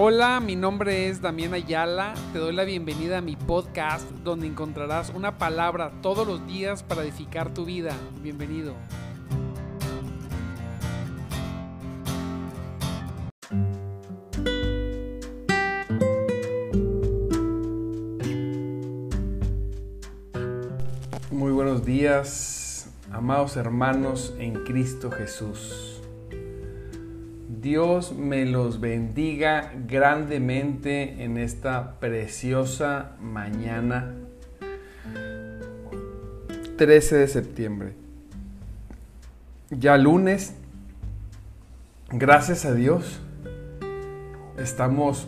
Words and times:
Hola, 0.00 0.38
mi 0.38 0.54
nombre 0.54 1.08
es 1.08 1.20
Damián 1.20 1.54
Ayala. 1.54 2.14
Te 2.32 2.38
doy 2.38 2.54
la 2.54 2.62
bienvenida 2.62 3.18
a 3.18 3.20
mi 3.20 3.34
podcast 3.34 4.08
donde 4.22 4.46
encontrarás 4.46 5.10
una 5.10 5.38
palabra 5.38 5.90
todos 6.02 6.24
los 6.24 6.46
días 6.46 6.84
para 6.84 7.02
edificar 7.02 7.52
tu 7.52 7.64
vida. 7.64 7.96
Bienvenido. 8.22 8.76
Muy 21.32 21.50
buenos 21.50 21.84
días, 21.84 22.88
amados 23.10 23.56
hermanos 23.56 24.32
en 24.38 24.62
Cristo 24.62 25.10
Jesús. 25.10 25.97
Dios 27.60 28.12
me 28.12 28.44
los 28.44 28.78
bendiga 28.78 29.72
grandemente 29.88 31.24
en 31.24 31.38
esta 31.38 31.98
preciosa 31.98 33.16
mañana 33.20 34.14
13 36.76 37.16
de 37.16 37.26
septiembre. 37.26 37.94
Ya 39.70 39.96
lunes, 39.96 40.54
gracias 42.10 42.64
a 42.64 42.74
Dios, 42.74 43.20
estamos 44.56 45.26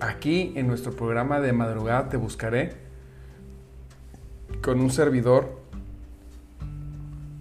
aquí 0.00 0.52
en 0.56 0.66
nuestro 0.66 0.96
programa 0.96 1.40
de 1.40 1.52
madrugada 1.52 2.08
Te 2.08 2.16
Buscaré 2.16 2.72
con 4.62 4.80
un 4.80 4.90
servidor, 4.90 5.60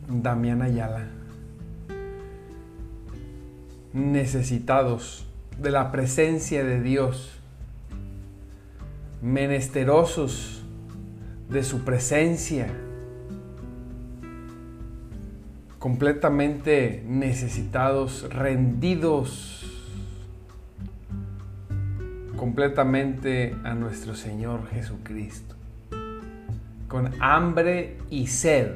Damián 0.08 0.62
Ayala 0.62 1.24
necesitados 3.95 5.26
de 5.58 5.72
la 5.72 5.91
presencia 5.91 6.65
de 6.65 6.82
Dios, 6.82 7.40
menesterosos 9.21 10.63
de 11.49 11.63
su 11.63 11.85
presencia, 11.85 12.68
completamente 15.79 17.04
necesitados, 17.07 18.27
rendidos 18.29 19.62
completamente 22.35 23.55
a 23.63 23.73
nuestro 23.76 24.13
Señor 24.13 24.68
Jesucristo, 24.68 25.55
con 26.90 27.12
hambre 27.21 27.98
y 28.10 28.27
sed, 28.27 28.73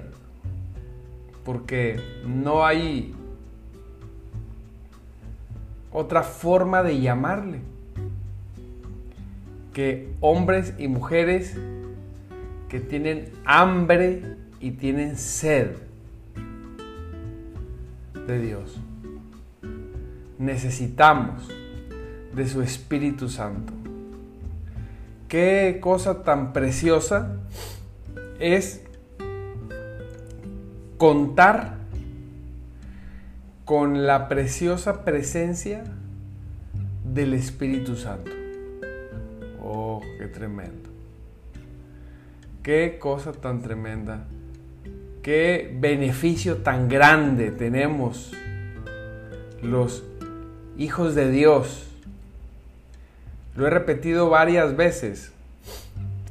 porque 1.44 2.00
no 2.26 2.66
hay 2.66 3.14
otra 5.92 6.24
forma 6.24 6.84
de 6.84 7.00
llamarle. 7.00 7.62
Que 9.74 10.12
hombres 10.20 10.74
y 10.78 10.88
mujeres 10.88 11.56
que 12.68 12.80
tienen 12.80 13.32
hambre 13.46 14.36
y 14.60 14.72
tienen 14.72 15.18
sed 15.18 15.76
de 18.28 18.40
Dios. 18.40 18.80
Necesitamos 20.38 21.50
de 22.36 22.48
su 22.48 22.62
Espíritu 22.62 23.28
Santo. 23.28 23.74
Qué 25.28 25.80
cosa 25.82 26.24
tan 26.24 26.54
preciosa 26.54 27.38
es 28.40 28.84
contar 30.98 31.79
con 33.70 34.08
la 34.08 34.28
preciosa 34.28 35.06
presencia 35.06 35.84
del 37.04 37.36
Espíritu 37.36 37.96
Santo. 37.96 38.32
Oh, 39.62 40.02
qué 40.18 40.26
tremendo. 40.26 40.90
Qué 42.64 42.98
cosa 43.00 43.32
tan 43.32 43.62
tremenda. 43.62 44.26
Qué 45.22 45.72
beneficio 45.80 46.64
tan 46.64 46.90
grande 46.90 47.52
tenemos 47.52 48.34
los 49.62 50.04
hijos 50.76 51.14
de 51.14 51.30
Dios. 51.30 51.92
Lo 53.56 53.68
he 53.68 53.70
repetido 53.70 54.32
varias 54.32 54.76
veces. 54.76 55.32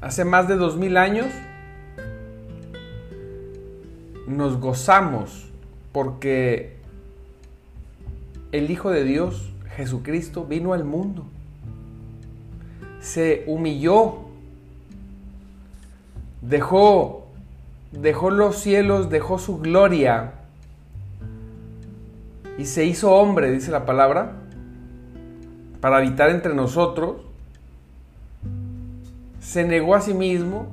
Hace 0.01 0.25
más 0.25 0.49
de 0.49 0.57
dos 0.57 0.77
mil 0.77 0.97
años 0.97 1.29
nos 4.27 4.59
gozamos 4.59 5.49
porque 5.93 6.78
el 8.53 8.71
Hijo 8.71 8.91
de 8.91 9.05
Dios, 9.05 9.51
Jesucristo, 9.77 10.45
vino 10.45 10.73
al 10.73 10.85
mundo. 10.85 11.25
Se 13.01 13.45
humilló. 13.47 14.27
Dejó, 16.41 17.27
dejó 17.93 18.31
los 18.31 18.57
cielos, 18.59 19.11
dejó 19.11 19.39
su 19.39 19.59
gloria. 19.59 20.33
Y 22.57 22.65
se 22.65 22.85
hizo 22.85 23.13
hombre, 23.13 23.51
dice 23.51 23.71
la 23.71 23.87
palabra, 23.87 24.33
para 25.81 25.99
habitar 25.99 26.31
entre 26.31 26.55
nosotros. 26.55 27.17
Se 29.41 29.65
negó 29.65 29.95
a 29.95 30.01
sí 30.01 30.15
mismo, 30.15 30.69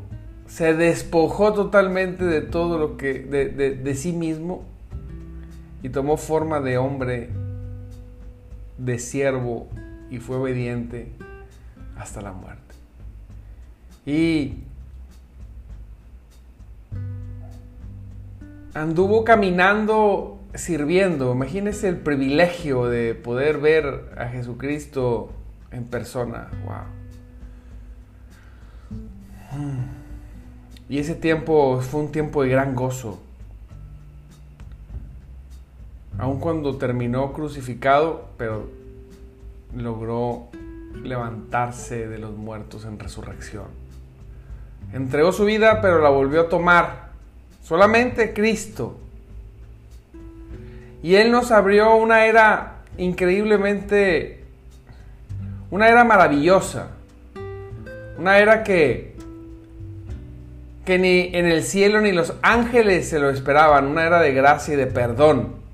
se 0.47 0.73
despojó 0.73 1.53
totalmente 1.53 2.25
de 2.25 2.41
todo 2.41 2.77
lo 2.77 2.97
que, 2.97 3.19
de, 3.19 3.49
de 3.49 3.95
sí 3.95 4.13
mismo, 4.13 4.63
y 5.83 5.89
tomó 5.89 6.17
forma 6.17 6.59
de 6.59 6.77
hombre 6.77 7.29
de 8.77 8.99
siervo 8.99 9.67
y 10.09 10.19
fue 10.19 10.37
obediente 10.37 11.11
hasta 11.97 12.21
la 12.21 12.31
muerte. 12.31 12.61
Y 14.05 14.59
anduvo 18.73 19.23
caminando 19.23 20.39
sirviendo. 20.53 21.33
Imagínense 21.33 21.87
el 21.89 21.97
privilegio 21.97 22.85
de 22.85 23.15
poder 23.15 23.59
ver 23.59 24.13
a 24.17 24.27
Jesucristo 24.27 25.31
en 25.71 25.85
persona. 25.85 26.49
Wow. 26.65 26.95
Y 30.87 30.99
ese 30.99 31.15
tiempo 31.15 31.81
fue 31.81 32.01
un 32.01 32.11
tiempo 32.11 32.43
de 32.43 32.49
gran 32.49 32.75
gozo. 32.75 33.21
Aun 36.17 36.39
cuando 36.39 36.77
terminó 36.77 37.33
crucificado, 37.33 38.29
pero 38.37 38.69
logró 39.75 40.47
levantarse 41.03 42.07
de 42.07 42.17
los 42.19 42.31
muertos 42.31 42.85
en 42.85 42.99
resurrección. 42.99 43.65
Entregó 44.93 45.33
su 45.33 45.43
vida, 45.43 45.81
pero 45.81 45.99
la 45.99 46.09
volvió 46.09 46.41
a 46.41 46.49
tomar. 46.49 47.09
Solamente 47.63 48.33
Cristo. 48.33 48.97
Y 51.03 51.15
Él 51.15 51.31
nos 51.31 51.51
abrió 51.51 51.95
una 51.97 52.25
era 52.25 52.77
increíblemente, 52.97 54.45
una 55.69 55.89
era 55.89 56.05
maravillosa. 56.05 56.91
Una 58.17 58.39
era 58.39 58.63
que, 58.63 59.15
que 60.85 60.97
ni 60.97 61.35
en 61.35 61.45
el 61.45 61.63
cielo 61.63 61.99
ni 61.99 62.13
los 62.13 62.33
ángeles 62.41 63.09
se 63.09 63.19
lo 63.19 63.29
esperaban. 63.29 63.87
Una 63.87 64.05
era 64.05 64.21
de 64.21 64.33
gracia 64.33 64.75
y 64.75 64.77
de 64.77 64.87
perdón 64.87 65.64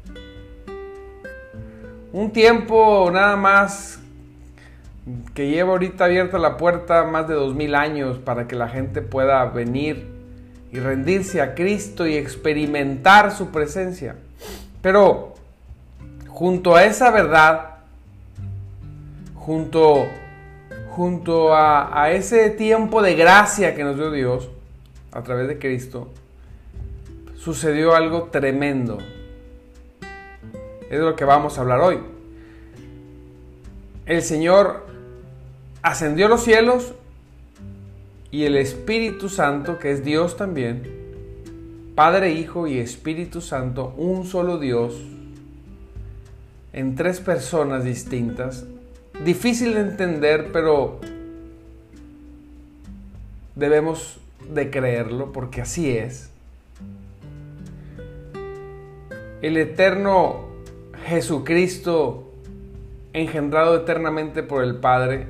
un 2.13 2.31
tiempo 2.31 3.09
nada 3.11 3.35
más 3.35 3.99
que 5.33 5.49
lleva 5.49 5.71
ahorita 5.71 6.05
abierta 6.05 6.37
la 6.37 6.57
puerta 6.57 7.03
más 7.05 7.27
de 7.27 7.33
dos 7.33 7.55
mil 7.55 7.73
años 7.75 8.17
para 8.17 8.47
que 8.47 8.55
la 8.55 8.67
gente 8.67 9.01
pueda 9.01 9.43
venir 9.45 10.07
y 10.71 10.79
rendirse 10.79 11.41
a 11.41 11.55
Cristo 11.55 12.07
y 12.07 12.15
experimentar 12.15 13.31
su 13.31 13.49
presencia. 13.49 14.15
Pero 14.81 15.33
junto 16.27 16.75
a 16.75 16.85
esa 16.85 17.11
verdad, 17.11 17.77
junto, 19.35 20.05
junto 20.89 21.53
a, 21.53 22.03
a 22.03 22.11
ese 22.11 22.49
tiempo 22.51 23.01
de 23.01 23.15
gracia 23.15 23.75
que 23.75 23.83
nos 23.83 23.95
dio 23.95 24.11
Dios 24.11 24.49
a 25.11 25.23
través 25.23 25.47
de 25.47 25.59
Cristo, 25.59 26.09
sucedió 27.35 27.95
algo 27.95 28.29
tremendo 28.31 28.99
es 30.91 30.99
de 30.99 31.05
lo 31.05 31.15
que 31.15 31.23
vamos 31.23 31.57
a 31.57 31.61
hablar 31.61 31.79
hoy. 31.79 31.99
El 34.05 34.21
Señor 34.21 34.85
ascendió 35.81 36.25
a 36.25 36.29
los 36.29 36.43
cielos 36.43 36.91
y 38.29 38.43
el 38.43 38.57
Espíritu 38.57 39.29
Santo, 39.29 39.79
que 39.79 39.93
es 39.93 40.03
Dios 40.03 40.35
también, 40.35 40.83
Padre, 41.95 42.33
Hijo 42.33 42.67
y 42.67 42.77
Espíritu 42.79 43.39
Santo, 43.39 43.93
un 43.95 44.25
solo 44.25 44.59
Dios, 44.59 45.01
en 46.73 46.95
tres 46.95 47.21
personas 47.21 47.85
distintas. 47.85 48.65
Difícil 49.23 49.75
de 49.75 49.79
entender, 49.79 50.49
pero 50.51 50.99
debemos 53.55 54.17
de 54.53 54.69
creerlo 54.69 55.31
porque 55.31 55.61
así 55.61 55.89
es. 55.89 56.31
El 59.41 59.55
eterno 59.55 60.50
Jesucristo 61.05 62.31
engendrado 63.13 63.75
eternamente 63.75 64.43
por 64.43 64.63
el 64.63 64.75
Padre, 64.75 65.27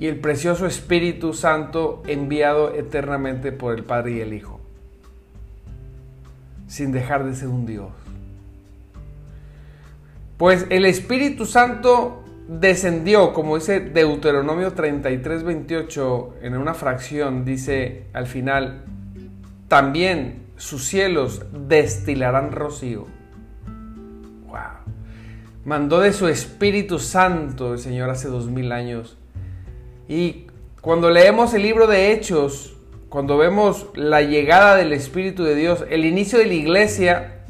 y 0.00 0.06
el 0.06 0.18
precioso 0.18 0.66
Espíritu 0.66 1.34
Santo 1.34 2.02
enviado 2.06 2.74
eternamente 2.74 3.52
por 3.52 3.76
el 3.76 3.84
Padre 3.84 4.12
y 4.12 4.20
el 4.20 4.32
Hijo, 4.32 4.58
sin 6.66 6.90
dejar 6.90 7.24
de 7.26 7.34
ser 7.34 7.48
un 7.48 7.66
Dios. 7.66 7.90
Pues 10.38 10.66
el 10.70 10.86
Espíritu 10.86 11.44
Santo 11.44 12.24
descendió, 12.48 13.34
como 13.34 13.56
dice 13.56 13.80
Deuteronomio 13.80 14.72
33, 14.72 15.44
28, 15.44 16.36
en 16.40 16.56
una 16.56 16.72
fracción, 16.72 17.44
dice 17.44 18.04
al 18.14 18.26
final, 18.26 18.84
también 19.68 20.46
sus 20.60 20.84
cielos 20.84 21.42
destilarán 21.66 22.52
rocío. 22.52 23.06
Wow. 24.46 24.58
Mandó 25.64 26.00
de 26.00 26.12
su 26.12 26.28
Espíritu 26.28 26.98
Santo 26.98 27.72
el 27.72 27.78
Señor 27.78 28.10
hace 28.10 28.28
dos 28.28 28.50
mil 28.50 28.70
años 28.72 29.16
y 30.06 30.46
cuando 30.82 31.10
leemos 31.10 31.54
el 31.54 31.62
libro 31.62 31.86
de 31.86 32.12
Hechos, 32.12 32.76
cuando 33.08 33.38
vemos 33.38 33.86
la 33.94 34.20
llegada 34.20 34.76
del 34.76 34.92
Espíritu 34.92 35.44
de 35.44 35.54
Dios, 35.54 35.84
el 35.88 36.04
inicio 36.04 36.38
de 36.38 36.46
la 36.46 36.54
iglesia, 36.54 37.44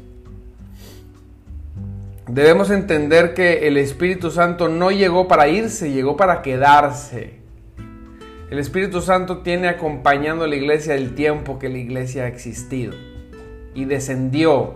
debemos 2.27 2.69
entender 2.69 3.33
que 3.33 3.67
el 3.67 3.75
Espíritu 3.75 4.31
Santo 4.31 4.69
no 4.69 4.89
llegó 4.89 5.27
para 5.27 5.49
irse, 5.49 5.91
llegó 5.91 6.15
para 6.15 6.41
quedarse. 6.41 7.40
El 8.51 8.59
Espíritu 8.59 8.99
Santo 8.99 9.37
tiene 9.37 9.69
acompañando 9.69 10.43
a 10.43 10.47
la 10.47 10.57
iglesia 10.57 10.95
el 10.95 11.15
tiempo 11.15 11.57
que 11.57 11.69
la 11.69 11.77
iglesia 11.77 12.25
ha 12.25 12.27
existido. 12.27 12.93
Y 13.73 13.85
descendió. 13.85 14.75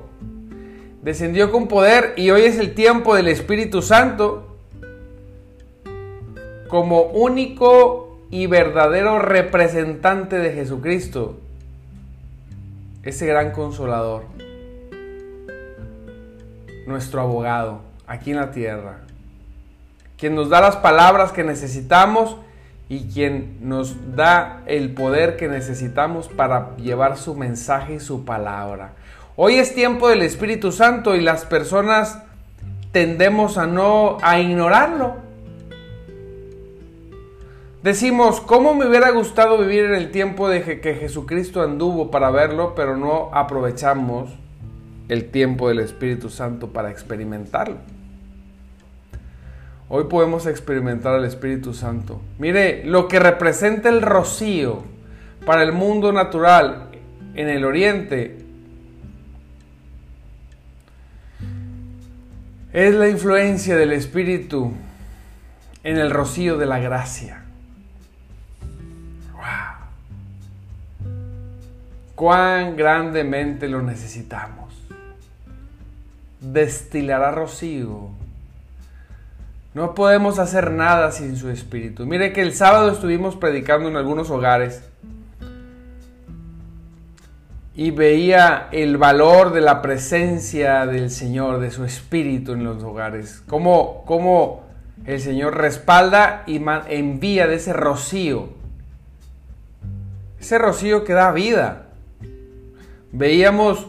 Descendió 1.03 1.51
con 1.51 1.67
poder 1.67 2.13
y 2.15 2.29
hoy 2.29 2.43
es 2.43 2.57
el 2.57 2.73
tiempo 2.73 3.15
del 3.15 3.27
Espíritu 3.27 3.81
Santo 3.81 4.55
como 6.69 7.01
único 7.01 8.17
y 8.31 8.47
verdadero 8.47 9.19
representante 9.19 10.37
de 10.37 10.53
Jesucristo, 10.53 11.37
ese 13.03 13.27
gran 13.27 13.51
consolador, 13.51 14.23
nuestro 16.87 17.21
abogado 17.21 17.81
aquí 18.07 18.31
en 18.31 18.37
la 18.37 18.51
tierra, 18.51 19.01
quien 20.17 20.33
nos 20.33 20.49
da 20.49 20.59
las 20.61 20.77
palabras 20.77 21.33
que 21.33 21.43
necesitamos 21.43 22.37
y 22.87 23.07
quien 23.07 23.57
nos 23.61 24.15
da 24.15 24.61
el 24.67 24.93
poder 24.93 25.37
que 25.37 25.47
necesitamos 25.47 26.27
para 26.27 26.75
llevar 26.77 27.17
su 27.17 27.35
mensaje 27.35 27.95
y 27.95 27.99
su 27.99 28.25
palabra. 28.25 28.93
Hoy 29.35 29.55
es 29.55 29.73
tiempo 29.73 30.07
del 30.09 30.21
Espíritu 30.21 30.71
Santo 30.71 31.15
y 31.15 31.21
las 31.21 31.45
personas 31.45 32.19
tendemos 32.91 33.57
a 33.57 33.65
no 33.65 34.17
a 34.21 34.39
ignorarlo. 34.39 35.15
Decimos, 37.81 38.41
¿cómo 38.41 38.73
me 38.73 38.87
hubiera 38.87 39.11
gustado 39.11 39.57
vivir 39.57 39.85
en 39.85 39.95
el 39.95 40.11
tiempo 40.11 40.47
de 40.47 40.79
que 40.79 40.95
Jesucristo 40.95 41.61
anduvo 41.61 42.09
para 42.09 42.31
verlo, 42.31 42.73
pero 42.75 42.97
no 42.97 43.29
aprovechamos 43.33 44.29
el 45.07 45.29
tiempo 45.29 45.69
del 45.69 45.79
Espíritu 45.79 46.29
Santo 46.29 46.69
para 46.69 46.89
experimentarlo? 46.89 47.77
Hoy 49.87 50.05
podemos 50.05 50.47
experimentar 50.47 51.17
el 51.17 51.25
Espíritu 51.25 51.73
Santo. 51.73 52.21
Mire, 52.39 52.83
lo 52.85 53.07
que 53.07 53.19
representa 53.19 53.89
el 53.89 54.01
rocío 54.01 54.83
para 55.45 55.63
el 55.63 55.71
mundo 55.71 56.11
natural 56.11 56.89
en 57.35 57.49
el 57.49 57.65
oriente 57.65 58.37
es 62.73 62.95
la 62.95 63.07
influencia 63.07 63.75
del 63.77 63.93
Espíritu 63.93 64.73
en 65.83 65.97
el 65.97 66.09
rocío 66.09 66.57
de 66.57 66.65
la 66.65 66.79
gracia. 66.79 67.45
cuán 72.15 72.77
grandemente 72.77 73.67
lo 73.67 73.81
necesitamos. 73.81 74.73
Destilará 76.39 77.31
rocío. 77.31 78.09
No 79.75 79.93
podemos 79.93 80.39
hacer 80.39 80.71
nada 80.71 81.11
sin 81.11 81.35
su 81.35 81.49
espíritu. 81.49 82.05
Mire 82.05 82.31
que 82.31 82.41
el 82.41 82.53
sábado 82.53 82.89
estuvimos 82.89 83.35
predicando 83.35 83.89
en 83.89 83.97
algunos 83.97 84.29
hogares 84.29 84.81
y 87.75 87.91
veía 87.91 88.69
el 88.71 88.95
valor 88.95 89.51
de 89.51 89.59
la 89.59 89.81
presencia 89.81 90.85
del 90.85 91.11
Señor, 91.11 91.59
de 91.59 91.71
su 91.71 91.83
espíritu 91.83 92.53
en 92.53 92.63
los 92.63 92.81
hogares. 92.83 93.43
Cómo, 93.47 94.05
cómo 94.05 94.63
el 95.05 95.19
Señor 95.19 95.57
respalda 95.57 96.43
y 96.47 96.63
envía 96.87 97.45
de 97.45 97.55
ese 97.55 97.73
rocío. 97.73 98.47
Ese 100.39 100.57
rocío 100.57 101.03
que 101.03 101.11
da 101.11 101.33
vida 101.33 101.87
veíamos 103.11 103.87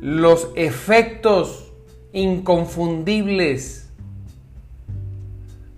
los 0.00 0.48
efectos 0.56 1.72
inconfundibles 2.12 3.81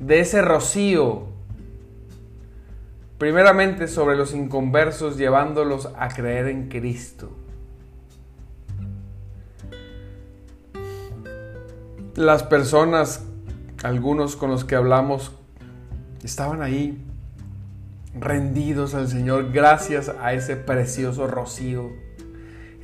de 0.07 0.21
ese 0.21 0.43
rocío, 0.43 1.25
primeramente 3.19 3.89
sobre 3.89 4.17
los 4.17 4.35
inconversos, 4.35 5.17
llevándolos 5.17 5.89
a 5.99 6.09
creer 6.09 6.49
en 6.49 6.69
Cristo. 6.69 7.31
Las 12.17 12.43
personas, 12.43 13.25
algunos 13.83 14.37
con 14.37 14.51
los 14.51 14.65
que 14.65 14.77
hablamos, 14.77 15.33
estaban 16.23 16.63
ahí 16.63 17.03
rendidos 18.19 18.95
al 18.95 19.09
Señor 19.09 19.53
gracias 19.53 20.09
a 20.09 20.33
ese 20.33 20.57
precioso 20.57 21.27
rocío 21.27 22.05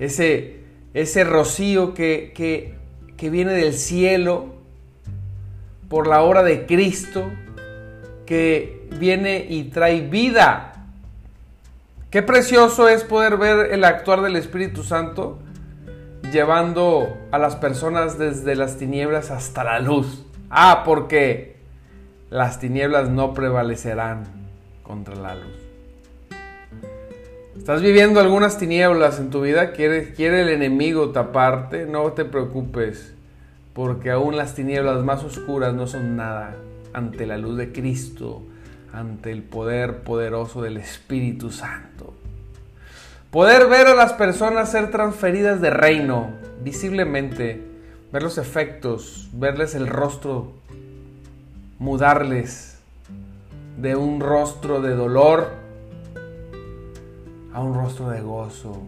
ese, 0.00 0.60
ese 0.94 1.24
rocío 1.24 1.94
que, 1.94 2.32
que 3.16 3.30
viene 3.30 3.52
del 3.52 3.74
cielo 3.74 4.59
por 5.90 6.06
la 6.06 6.22
obra 6.22 6.44
de 6.44 6.66
Cristo, 6.66 7.28
que 8.24 8.88
viene 9.00 9.44
y 9.48 9.64
trae 9.64 10.02
vida. 10.02 10.86
Qué 12.10 12.22
precioso 12.22 12.88
es 12.88 13.02
poder 13.02 13.36
ver 13.36 13.72
el 13.72 13.82
actuar 13.82 14.22
del 14.22 14.36
Espíritu 14.36 14.84
Santo 14.84 15.40
llevando 16.32 17.18
a 17.32 17.38
las 17.38 17.56
personas 17.56 18.18
desde 18.18 18.54
las 18.54 18.78
tinieblas 18.78 19.32
hasta 19.32 19.64
la 19.64 19.80
luz. 19.80 20.24
Ah, 20.48 20.84
porque 20.84 21.56
las 22.30 22.60
tinieblas 22.60 23.08
no 23.08 23.34
prevalecerán 23.34 24.28
contra 24.84 25.16
la 25.16 25.34
luz. 25.34 25.56
¿Estás 27.56 27.82
viviendo 27.82 28.20
algunas 28.20 28.58
tinieblas 28.58 29.18
en 29.18 29.30
tu 29.30 29.40
vida? 29.40 29.72
¿Quiere, 29.72 30.12
¿Quiere 30.12 30.42
el 30.42 30.50
enemigo 30.50 31.10
taparte? 31.10 31.84
No 31.84 32.12
te 32.12 32.24
preocupes, 32.24 33.12
porque 33.80 34.10
aún 34.10 34.36
las 34.36 34.54
tinieblas 34.54 35.02
más 35.04 35.24
oscuras 35.24 35.72
no 35.72 35.86
son 35.86 36.14
nada 36.14 36.54
ante 36.92 37.26
la 37.26 37.38
luz 37.38 37.56
de 37.56 37.72
Cristo, 37.72 38.42
ante 38.92 39.32
el 39.32 39.42
poder 39.42 40.02
poderoso 40.02 40.60
del 40.60 40.76
Espíritu 40.76 41.50
Santo. 41.50 42.12
Poder 43.30 43.68
ver 43.68 43.86
a 43.86 43.94
las 43.94 44.12
personas 44.12 44.70
ser 44.70 44.90
transferidas 44.90 45.62
de 45.62 45.70
reino 45.70 46.28
visiblemente, 46.62 47.64
ver 48.12 48.22
los 48.22 48.36
efectos, 48.36 49.30
verles 49.32 49.74
el 49.74 49.86
rostro, 49.86 50.52
mudarles 51.78 52.80
de 53.78 53.96
un 53.96 54.20
rostro 54.20 54.82
de 54.82 54.94
dolor 54.94 55.52
a 57.54 57.62
un 57.62 57.72
rostro 57.72 58.10
de 58.10 58.20
gozo. 58.20 58.82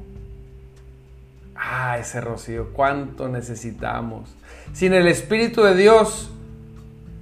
Ah, 1.55 1.99
ese 1.99 2.21
rocío, 2.21 2.73
cuánto 2.73 3.29
necesitamos. 3.29 4.29
Sin 4.73 4.95
el 4.95 5.07
Espíritu 5.07 5.63
de 5.63 5.75
Dios 5.75 6.31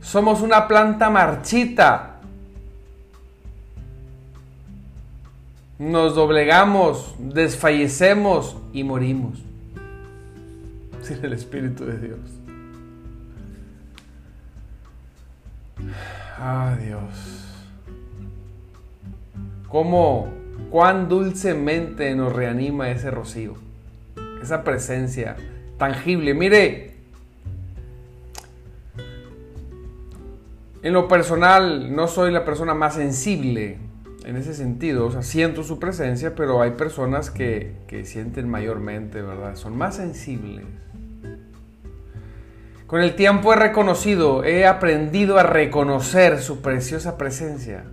somos 0.00 0.40
una 0.40 0.68
planta 0.68 1.10
marchita. 1.10 2.20
Nos 5.78 6.14
doblegamos, 6.14 7.14
desfallecemos 7.18 8.56
y 8.72 8.84
morimos. 8.84 9.38
Sin 11.02 11.25
el 11.25 11.32
Espíritu 11.32 11.87
de 11.87 11.99
Dios. 11.99 12.20
Ah, 16.38 16.76
Dios. 16.78 17.00
¿Cómo 19.68 20.28
cuán 20.70 21.08
dulcemente 21.08 22.14
nos 22.14 22.32
reanima 22.32 22.90
ese 22.90 23.10
rocío, 23.10 23.54
esa 24.42 24.64
presencia 24.64 25.37
tangible. 25.78 26.35
Mire, 26.35 26.94
en 30.82 30.92
lo 30.92 31.09
personal 31.09 31.94
no 31.94 32.09
soy 32.09 32.32
la 32.32 32.44
persona 32.44 32.75
más 32.75 32.94
sensible 32.94 33.78
en 34.25 34.37
ese 34.37 34.54
sentido, 34.54 35.06
o 35.06 35.11
sea, 35.11 35.23
siento 35.23 35.62
su 35.62 35.78
presencia, 35.78 36.35
pero 36.35 36.61
hay 36.61 36.73
personas 36.73 37.30
que, 37.30 37.73
que 37.87 38.04
sienten 38.04 38.49
mayormente, 38.49 39.23
¿verdad? 39.23 39.56
Son 39.56 39.76
más 39.76 39.97
sensibles. 39.97 40.64
Con 42.87 43.00
el 43.00 43.14
tiempo 43.14 43.52
he 43.52 43.56
reconocido, 43.56 44.44
he 44.44 44.66
aprendido 44.66 45.38
a 45.38 45.42
reconocer 45.42 46.40
su 46.40 46.61
preciosa 46.61 47.16
presencia. 47.16 47.85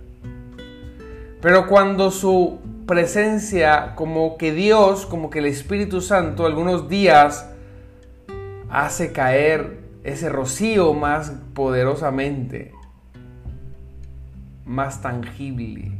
Pero 1.40 1.66
cuando 1.68 2.10
su 2.10 2.58
presencia, 2.88 3.94
como 3.94 4.36
que 4.36 4.52
Dios, 4.52 5.06
como 5.06 5.30
que 5.30 5.38
el 5.38 5.46
Espíritu 5.46 6.00
Santo, 6.00 6.44
algunos 6.44 6.88
días 6.88 7.48
hace 8.68 9.12
caer 9.12 9.78
ese 10.02 10.28
rocío 10.28 10.92
más 10.92 11.30
poderosamente, 11.54 12.72
más 14.66 15.00
tangible. 15.00 15.92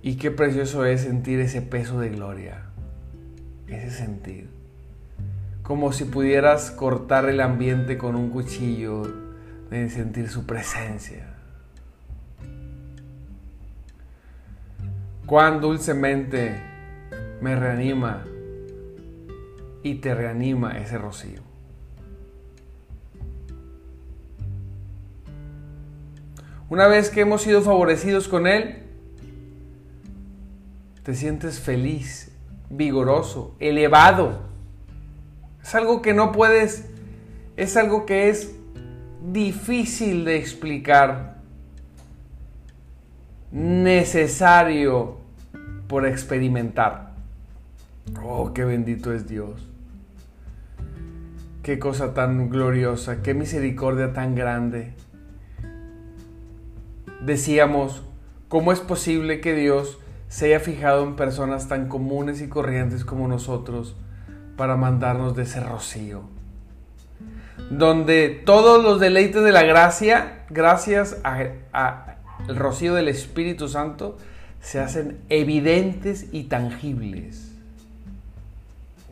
Y 0.00 0.16
qué 0.16 0.30
precioso 0.30 0.86
es 0.86 1.02
sentir 1.02 1.40
ese 1.40 1.60
peso 1.60 2.00
de 2.00 2.08
gloria, 2.08 2.62
ese 3.68 3.90
sentir 3.90 4.62
como 5.62 5.92
si 5.92 6.04
pudieras 6.04 6.70
cortar 6.70 7.28
el 7.28 7.40
ambiente 7.40 7.96
con 7.96 8.16
un 8.16 8.30
cuchillo, 8.30 9.02
de 9.70 9.88
sentir 9.88 10.28
su 10.28 10.44
presencia. 10.44 11.31
Cuán 15.26 15.60
dulcemente 15.60 16.60
me 17.40 17.56
reanima 17.56 18.24
y 19.82 19.96
te 19.96 20.14
reanima 20.14 20.78
ese 20.78 20.98
rocío. 20.98 21.40
Una 26.68 26.86
vez 26.86 27.10
que 27.10 27.20
hemos 27.20 27.42
sido 27.42 27.62
favorecidos 27.62 28.28
con 28.28 28.46
Él, 28.46 28.82
te 31.02 31.14
sientes 31.14 31.60
feliz, 31.60 32.30
vigoroso, 32.70 33.54
elevado 33.58 34.52
es 35.62 35.74
algo 35.74 36.02
que 36.02 36.12
no 36.12 36.32
puedes, 36.32 36.84
es 37.56 37.76
algo 37.76 38.04
que 38.04 38.28
es 38.28 38.52
difícil 39.32 40.24
de 40.24 40.36
explicar, 40.36 41.41
necesario 43.52 45.18
por 45.86 46.06
experimentar. 46.06 47.12
Oh, 48.24 48.52
qué 48.52 48.64
bendito 48.64 49.12
es 49.12 49.28
Dios. 49.28 49.68
Qué 51.62 51.78
cosa 51.78 52.12
tan 52.12 52.50
gloriosa, 52.50 53.22
qué 53.22 53.34
misericordia 53.34 54.12
tan 54.12 54.34
grande. 54.34 54.94
Decíamos, 57.20 58.02
¿cómo 58.48 58.72
es 58.72 58.80
posible 58.80 59.40
que 59.40 59.54
Dios 59.54 60.00
se 60.28 60.46
haya 60.46 60.58
fijado 60.58 61.04
en 61.04 61.14
personas 61.14 61.68
tan 61.68 61.88
comunes 61.88 62.40
y 62.40 62.48
corrientes 62.48 63.04
como 63.04 63.28
nosotros? 63.28 63.94
para 64.56 64.76
mandarnos 64.76 65.34
de 65.34 65.42
ese 65.42 65.60
rocío. 65.60 66.22
Donde 67.70 68.28
todos 68.44 68.82
los 68.82 69.00
deleites 69.00 69.42
de 69.42 69.52
la 69.52 69.62
gracia, 69.62 70.44
gracias 70.50 71.16
al 72.48 72.56
rocío 72.56 72.94
del 72.94 73.08
Espíritu 73.08 73.68
Santo, 73.68 74.18
se 74.60 74.80
hacen 74.80 75.18
evidentes 75.28 76.26
y 76.32 76.44
tangibles. 76.44 77.52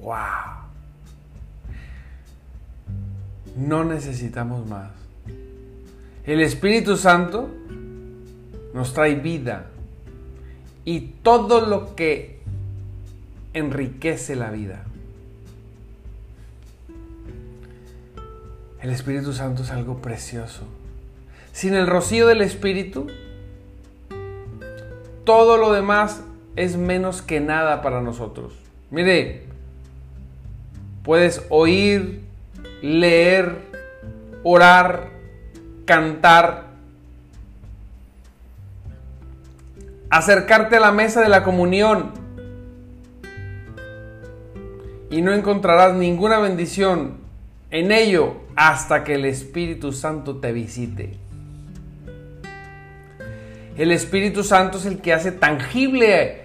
¡Wow! 0.00 0.16
No 3.56 3.84
necesitamos 3.84 4.66
más. 4.68 4.90
El 6.24 6.40
Espíritu 6.40 6.96
Santo 6.96 7.50
nos 8.72 8.92
trae 8.94 9.16
vida 9.16 9.66
y 10.84 11.00
todo 11.22 11.66
lo 11.66 11.94
que 11.96 12.40
enriquece 13.52 14.36
la 14.36 14.50
vida. 14.50 14.84
El 18.80 18.90
Espíritu 18.90 19.32
Santo 19.32 19.62
es 19.62 19.70
algo 19.70 20.00
precioso. 20.00 20.79
Sin 21.52 21.74
el 21.74 21.86
rocío 21.86 22.26
del 22.26 22.40
Espíritu, 22.40 23.08
todo 25.24 25.56
lo 25.56 25.72
demás 25.72 26.22
es 26.56 26.76
menos 26.76 27.22
que 27.22 27.40
nada 27.40 27.82
para 27.82 28.00
nosotros. 28.00 28.54
Mire, 28.90 29.44
puedes 31.02 31.44
oír, 31.48 32.22
leer, 32.82 33.58
orar, 34.42 35.10
cantar, 35.84 36.66
acercarte 40.08 40.76
a 40.76 40.80
la 40.80 40.92
mesa 40.92 41.20
de 41.20 41.28
la 41.28 41.44
comunión 41.44 42.12
y 45.10 45.22
no 45.22 45.32
encontrarás 45.32 45.94
ninguna 45.94 46.38
bendición 46.38 47.18
en 47.70 47.92
ello 47.92 48.34
hasta 48.56 49.04
que 49.04 49.14
el 49.14 49.24
Espíritu 49.24 49.92
Santo 49.92 50.36
te 50.36 50.52
visite. 50.52 51.29
El 53.80 53.92
Espíritu 53.92 54.44
Santo 54.44 54.76
es 54.76 54.84
el 54.84 54.98
que 54.98 55.14
hace 55.14 55.32
tangible 55.32 56.42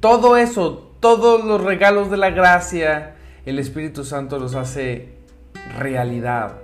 todo 0.00 0.36
eso, 0.36 0.94
todos 1.00 1.42
los 1.42 1.64
regalos 1.64 2.10
de 2.10 2.18
la 2.18 2.28
gracia. 2.28 3.14
El 3.46 3.58
Espíritu 3.58 4.04
Santo 4.04 4.38
los 4.38 4.54
hace 4.54 5.08
realidad 5.78 6.56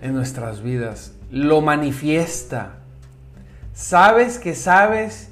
en 0.00 0.12
nuestras 0.12 0.60
vidas. 0.60 1.12
Lo 1.30 1.60
manifiesta. 1.60 2.80
Sabes 3.74 4.40
que 4.40 4.56
sabes 4.56 5.30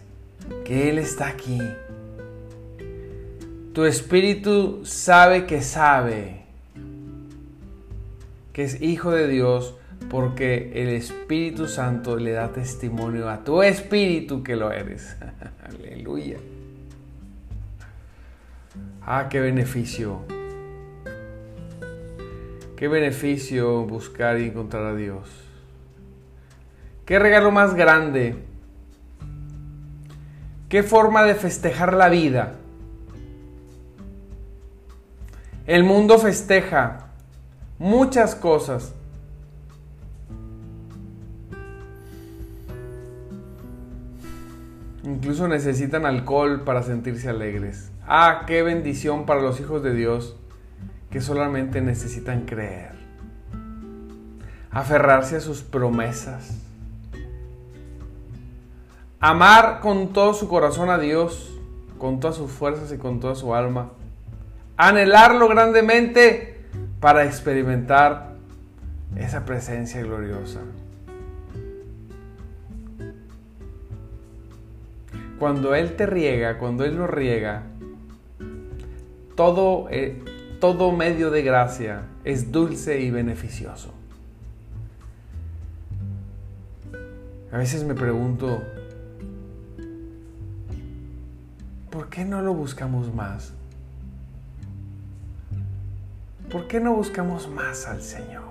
que 0.64 0.88
Él 0.88 0.98
está 0.98 1.26
aquí. 1.26 1.60
Tu 3.72 3.86
espíritu 3.86 4.82
sabe 4.84 5.46
que 5.46 5.62
sabe 5.62 6.42
que 8.52 8.62
es 8.62 8.80
hijo 8.80 9.10
de 9.10 9.26
Dios 9.26 9.74
porque 10.10 10.72
el 10.74 10.88
Espíritu 10.90 11.66
Santo 11.68 12.16
le 12.16 12.32
da 12.32 12.52
testimonio 12.52 13.28
a 13.28 13.44
tu 13.44 13.62
espíritu 13.62 14.42
que 14.42 14.56
lo 14.56 14.70
eres. 14.70 15.16
Aleluya. 15.64 16.38
Ah, 19.02 19.28
qué 19.30 19.40
beneficio. 19.40 20.20
Qué 22.76 22.88
beneficio 22.88 23.84
buscar 23.84 24.38
y 24.38 24.46
encontrar 24.46 24.84
a 24.84 24.94
Dios. 24.94 25.28
Qué 27.04 27.18
regalo 27.18 27.50
más 27.52 27.74
grande. 27.74 28.36
Qué 30.68 30.82
forma 30.82 31.22
de 31.22 31.36
festejar 31.36 31.94
la 31.94 32.08
vida. 32.08 32.56
El 35.66 35.84
mundo 35.84 36.18
festeja 36.18 37.10
muchas 37.78 38.34
cosas. 38.34 38.95
Incluso 45.16 45.48
necesitan 45.48 46.04
alcohol 46.04 46.60
para 46.60 46.82
sentirse 46.82 47.30
alegres. 47.30 47.90
Ah, 48.06 48.42
qué 48.46 48.62
bendición 48.62 49.24
para 49.24 49.40
los 49.40 49.58
hijos 49.60 49.82
de 49.82 49.94
Dios 49.94 50.36
que 51.10 51.22
solamente 51.22 51.80
necesitan 51.80 52.42
creer. 52.44 52.90
Aferrarse 54.70 55.36
a 55.36 55.40
sus 55.40 55.62
promesas. 55.62 56.58
Amar 59.18 59.80
con 59.80 60.12
todo 60.12 60.34
su 60.34 60.48
corazón 60.48 60.90
a 60.90 60.98
Dios, 60.98 61.50
con 61.96 62.20
todas 62.20 62.36
sus 62.36 62.52
fuerzas 62.52 62.92
y 62.92 62.98
con 62.98 63.18
toda 63.18 63.34
su 63.36 63.54
alma. 63.54 63.92
Anhelarlo 64.76 65.48
grandemente 65.48 66.66
para 67.00 67.24
experimentar 67.24 68.34
esa 69.16 69.46
presencia 69.46 70.02
gloriosa. 70.02 70.60
Cuando 75.38 75.74
Él 75.74 75.96
te 75.96 76.06
riega, 76.06 76.58
cuando 76.58 76.84
Él 76.84 76.96
nos 76.96 77.10
riega, 77.10 77.64
todo, 79.34 79.88
eh, 79.90 80.22
todo 80.60 80.92
medio 80.92 81.30
de 81.30 81.42
gracia 81.42 82.02
es 82.24 82.52
dulce 82.52 83.00
y 83.00 83.10
beneficioso. 83.10 83.92
A 87.52 87.58
veces 87.58 87.84
me 87.84 87.94
pregunto, 87.94 88.62
¿por 91.90 92.08
qué 92.08 92.24
no 92.24 92.42
lo 92.42 92.54
buscamos 92.54 93.14
más? 93.14 93.52
¿por 96.50 96.68
qué 96.68 96.80
no 96.80 96.94
buscamos 96.94 97.48
más 97.48 97.86
al 97.86 98.00
Señor? 98.00 98.44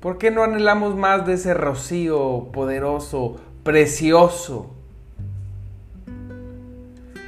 ¿Por 0.00 0.18
qué 0.18 0.30
no 0.30 0.42
anhelamos 0.42 0.96
más 0.96 1.26
de 1.26 1.34
ese 1.34 1.54
rocío 1.54 2.50
poderoso, 2.52 3.36
precioso? 3.62 4.74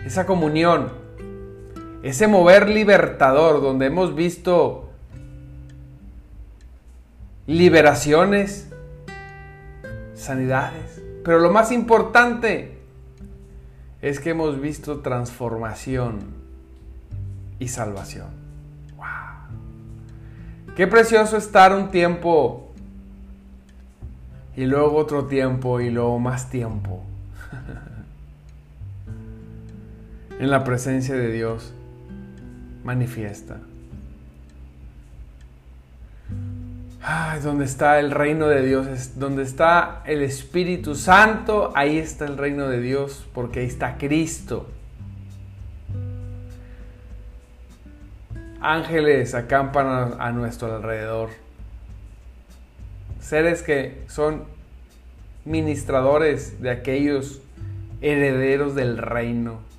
Esa 0.04 0.26
comunión, 0.26 0.92
ese 2.02 2.26
mover 2.26 2.68
libertador 2.68 3.62
donde 3.62 3.86
hemos 3.86 4.14
visto 4.14 4.90
liberaciones, 7.46 8.68
sanidades, 10.14 11.02
pero 11.24 11.38
lo 11.38 11.50
más 11.50 11.72
importante 11.72 12.78
es 14.02 14.20
que 14.20 14.30
hemos 14.30 14.60
visto 14.60 15.00
transformación 15.00 16.18
y 17.58 17.68
salvación. 17.68 18.28
¡Wow! 18.96 20.74
Qué 20.76 20.86
precioso 20.86 21.38
estar 21.38 21.74
un 21.74 21.90
tiempo 21.90 22.68
y 24.54 24.66
luego 24.66 24.96
otro 24.96 25.24
tiempo 25.24 25.80
y 25.80 25.88
luego 25.88 26.18
más 26.18 26.50
tiempo 26.50 27.02
en 30.38 30.50
la 30.50 30.64
presencia 30.64 31.14
de 31.14 31.30
Dios 31.30 31.72
manifiesta. 32.84 33.60
Ay, 37.02 37.40
donde 37.40 37.66
está 37.66 38.00
el 38.00 38.10
reino 38.10 38.48
de 38.48 38.64
Dios, 38.64 38.86
es 38.86 39.18
donde 39.18 39.42
está 39.42 40.02
el 40.06 40.22
Espíritu 40.22 40.94
Santo, 40.94 41.70
ahí 41.74 41.98
está 41.98 42.24
el 42.24 42.38
reino 42.38 42.66
de 42.68 42.80
Dios, 42.80 43.26
porque 43.34 43.60
ahí 43.60 43.66
está 43.66 43.98
Cristo. 43.98 44.68
Ángeles 48.60 49.34
acampan 49.34 49.86
a, 49.86 50.26
a 50.26 50.32
nuestro 50.32 50.74
alrededor. 50.74 51.28
Seres 53.20 53.62
que 53.62 54.02
son 54.08 54.44
ministradores 55.44 56.62
de 56.62 56.70
aquellos 56.70 57.42
herederos 58.00 58.74
del 58.74 58.96
reino. 58.96 59.73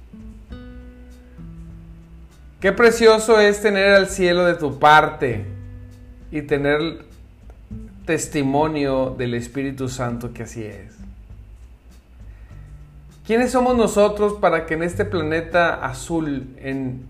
Qué 2.66 2.72
precioso 2.72 3.40
es 3.40 3.62
tener 3.62 3.90
al 3.90 4.08
cielo 4.08 4.44
de 4.44 4.56
tu 4.56 4.80
parte 4.80 5.46
y 6.32 6.42
tener 6.42 7.06
testimonio 8.08 9.14
del 9.16 9.36
Espíritu 9.36 9.88
Santo 9.88 10.34
que 10.34 10.42
así 10.42 10.64
es. 10.64 10.96
¿Quiénes 13.28 13.52
somos 13.52 13.78
nosotros 13.78 14.34
para 14.42 14.66
que 14.66 14.74
en 14.74 14.82
este 14.82 15.06
planeta 15.06 15.76
azul, 15.76 16.56
en 16.58 17.04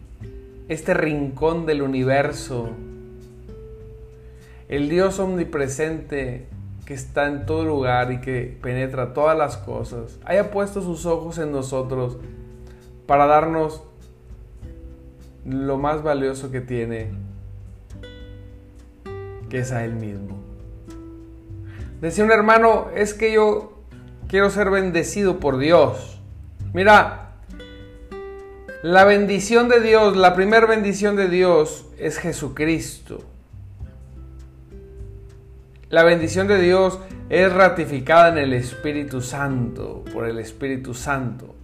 este 0.68 0.94
rincón 0.94 1.66
del 1.66 1.84
universo, 1.84 2.72
el 4.68 4.90
Dios 4.90 5.20
omnipresente 5.20 6.48
que 6.86 6.94
está 6.94 7.28
en 7.28 7.46
todo 7.46 7.64
lugar 7.64 8.12
y 8.12 8.20
que 8.20 8.58
penetra 8.62 9.14
todas 9.14 9.38
las 9.38 9.56
cosas, 9.56 10.20
haya 10.26 10.52
puesto 10.52 10.82
sus 10.82 11.06
ojos 11.06 11.38
en 11.38 11.54
nosotros 11.54 12.18
para 13.08 13.26
darnos 13.26 13.84
lo 15.46 15.78
más 15.78 16.04
valioso 16.04 16.52
que 16.52 16.62
tiene, 16.62 17.12
que 19.50 19.60
es 19.60 19.72
a 19.72 19.86
Él 19.86 19.94
mismo. 19.94 20.40
Decía 22.02 22.24
un 22.24 22.32
hermano, 22.32 22.88
es 22.96 23.14
que 23.14 23.32
yo 23.32 23.80
quiero 24.28 24.50
ser 24.50 24.70
bendecido 24.70 25.40
por 25.40 25.58
Dios. 25.58 26.20
Mira, 26.74 27.32
la 28.82 29.06
bendición 29.06 29.70
de 29.70 29.80
Dios, 29.82 30.18
la 30.18 30.36
primera 30.36 30.66
bendición 30.66 31.16
de 31.16 31.30
Dios 31.30 31.86
es 31.98 32.18
Jesucristo. 32.18 33.24
La 35.90 36.04
bendición 36.04 36.48
de 36.48 36.60
Dios 36.60 37.00
es 37.30 37.52
ratificada 37.54 38.30
en 38.30 38.38
el 38.38 38.54
Espíritu 38.54 39.22
Santo, 39.22 40.04
por 40.14 40.28
el 40.28 40.40
Espíritu 40.40 40.94
Santo. 40.94 41.56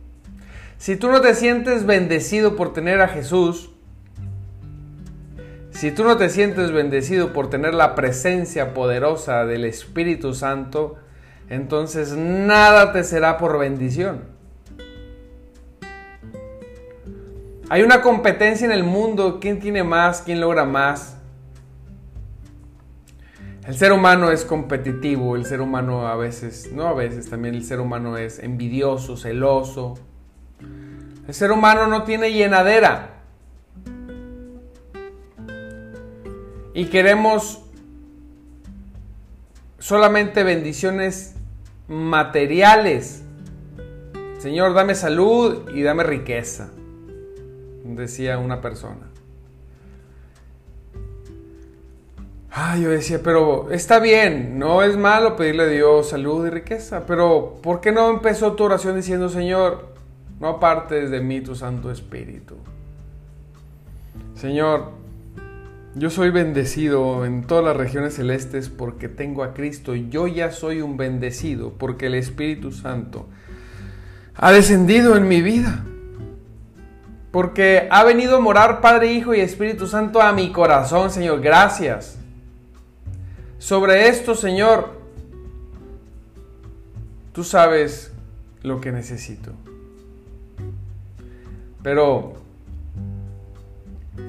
Si 0.81 0.95
tú 0.95 1.11
no 1.11 1.21
te 1.21 1.35
sientes 1.35 1.85
bendecido 1.85 2.55
por 2.55 2.73
tener 2.73 3.01
a 3.01 3.07
Jesús, 3.07 3.69
si 5.69 5.91
tú 5.91 6.03
no 6.03 6.17
te 6.17 6.27
sientes 6.27 6.71
bendecido 6.71 7.33
por 7.33 7.51
tener 7.51 7.75
la 7.75 7.93
presencia 7.93 8.73
poderosa 8.73 9.45
del 9.45 9.65
Espíritu 9.65 10.33
Santo, 10.33 10.95
entonces 11.49 12.13
nada 12.13 12.93
te 12.93 13.03
será 13.03 13.37
por 13.37 13.59
bendición. 13.59 14.23
Hay 17.69 17.83
una 17.83 18.01
competencia 18.01 18.65
en 18.65 18.71
el 18.71 18.83
mundo, 18.83 19.37
quién 19.39 19.59
tiene 19.59 19.83
más, 19.83 20.23
quién 20.23 20.41
logra 20.41 20.65
más. 20.65 21.15
El 23.67 23.77
ser 23.77 23.91
humano 23.91 24.31
es 24.31 24.45
competitivo, 24.45 25.35
el 25.35 25.45
ser 25.45 25.61
humano 25.61 26.07
a 26.07 26.15
veces, 26.15 26.71
no 26.73 26.87
a 26.87 26.95
veces, 26.95 27.29
también 27.29 27.53
el 27.53 27.63
ser 27.63 27.79
humano 27.79 28.17
es 28.17 28.39
envidioso, 28.39 29.15
celoso. 29.15 29.99
El 31.27 31.33
ser 31.33 31.51
humano 31.51 31.87
no 31.87 32.03
tiene 32.03 32.31
llenadera. 32.31 33.11
y 36.73 36.85
queremos 36.85 37.61
solamente 39.79 40.43
bendiciones 40.43 41.35
materiales. 41.87 43.23
Señor, 44.39 44.73
dame 44.73 44.95
salud 44.95 45.69
y 45.73 45.83
dame 45.83 46.03
riqueza, 46.03 46.71
decía 47.83 48.37
una 48.39 48.61
persona. 48.61 49.07
Ah, 52.53 52.77
yo 52.77 52.89
decía, 52.89 53.21
pero 53.23 53.71
está 53.71 53.99
bien, 53.99 54.59
no 54.59 54.83
es 54.83 54.97
malo 54.97 55.37
pedirle 55.37 55.63
a 55.63 55.67
Dios 55.67 56.09
salud 56.09 56.45
y 56.47 56.49
riqueza, 56.49 57.05
pero 57.05 57.57
¿por 57.61 57.79
qué 57.79 57.93
no 57.93 58.09
empezó 58.09 58.53
tu 58.53 58.65
oración 58.65 58.97
diciendo, 58.97 59.29
Señor, 59.29 59.90
no 60.41 60.47
apartes 60.47 61.11
de 61.11 61.21
mí 61.21 61.39
tu 61.39 61.55
Santo 61.55 61.91
Espíritu? 61.91 62.55
Señor, 64.33 64.91
yo 65.93 66.09
soy 66.09 66.31
bendecido 66.31 67.25
en 67.25 67.43
todas 67.43 67.63
las 67.63 67.77
regiones 67.77 68.15
celestes 68.15 68.69
porque 68.69 69.07
tengo 69.07 69.43
a 69.43 69.53
Cristo. 69.53 69.93
Yo 69.93 70.25
ya 70.25 70.51
soy 70.51 70.81
un 70.81 70.97
bendecido 70.97 71.73
porque 71.73 72.07
el 72.07 72.15
Espíritu 72.15 72.71
Santo 72.71 73.27
ha 74.35 74.51
descendido 74.51 75.15
en 75.15 75.27
mi 75.27 75.41
vida. 75.41 75.85
Porque 77.31 77.87
ha 77.91 78.03
venido 78.03 78.37
a 78.37 78.39
morar 78.39 78.81
Padre, 78.81 79.13
Hijo 79.13 79.35
y 79.35 79.41
Espíritu 79.41 79.85
Santo 79.85 80.21
a 80.21 80.33
mi 80.33 80.51
corazón, 80.51 81.11
Señor. 81.11 81.39
Gracias. 81.39 82.17
Sobre 83.59 84.07
esto, 84.07 84.33
Señor, 84.33 84.89
tú 87.31 87.43
sabes 87.43 88.11
lo 88.63 88.81
que 88.81 88.91
necesito. 88.91 89.53
Pero 91.83 92.33